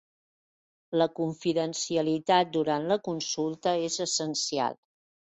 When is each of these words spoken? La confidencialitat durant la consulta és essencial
La 1.01 1.05
confidencialitat 1.17 2.49
durant 2.55 2.87
la 2.93 2.97
consulta 3.09 3.75
és 3.89 3.99
essencial 4.07 4.79